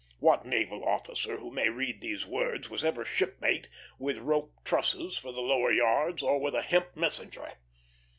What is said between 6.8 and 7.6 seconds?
messenger?